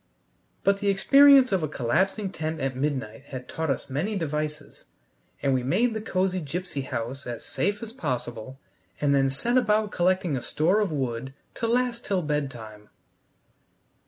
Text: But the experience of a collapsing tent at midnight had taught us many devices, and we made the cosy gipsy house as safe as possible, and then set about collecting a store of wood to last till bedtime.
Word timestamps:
But 0.63 0.79
the 0.79 0.87
experience 0.89 1.51
of 1.51 1.61
a 1.61 1.67
collapsing 1.67 2.31
tent 2.31 2.59
at 2.59 2.75
midnight 2.75 3.25
had 3.25 3.47
taught 3.47 3.69
us 3.69 3.87
many 3.87 4.15
devices, 4.15 4.85
and 5.43 5.53
we 5.53 5.61
made 5.61 5.93
the 5.93 6.01
cosy 6.01 6.39
gipsy 6.39 6.81
house 6.81 7.27
as 7.27 7.45
safe 7.45 7.83
as 7.83 7.93
possible, 7.93 8.59
and 8.99 9.13
then 9.13 9.29
set 9.29 9.59
about 9.59 9.91
collecting 9.91 10.35
a 10.35 10.41
store 10.41 10.79
of 10.79 10.91
wood 10.91 11.35
to 11.53 11.67
last 11.67 12.03
till 12.03 12.23
bedtime. 12.23 12.89